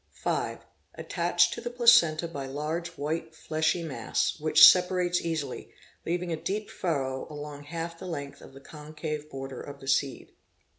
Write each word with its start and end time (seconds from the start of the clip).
5. 0.13 0.65
Attached 0.95 1.53
to 1.53 1.61
the 1.61 1.69
placenta 1.69 2.27
by 2.27 2.47
| 2.47 2.47
large 2.47 2.87
white 2.97 3.35
fleshy 3.35 3.83
mass, 3.83 4.35
which 4.39 4.61
sepa 4.63 4.89
rates 4.89 5.21
easily, 5.21 5.71
leaving 6.07 6.31
a 6.33 6.43
deep 6.43 6.71
furrow 6.71 7.27
along 7.29 7.65
half 7.65 7.99
the 7.99 8.07
length 8.07 8.41
of 8.41 8.53
the 8.53 8.61
concave 8.61 9.29
border 9.29 9.61
of 9.61 9.79
the 9.79 9.87
seed. 9.87 10.31